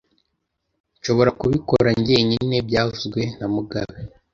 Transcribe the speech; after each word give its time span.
Nshobora 0.99 1.31
kubikora 1.39 1.89
njyenyine 1.99 2.55
byavuzwe 2.67 3.21
na 3.39 3.47
mugabe 3.53 3.95